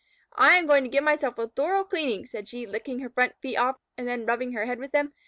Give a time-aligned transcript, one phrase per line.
[0.35, 3.55] "I am going to give myself a thorough cleaning," said she, licking her front feet
[3.57, 5.13] off and then rubbing her head with them.